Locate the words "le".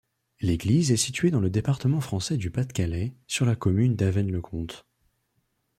1.41-1.51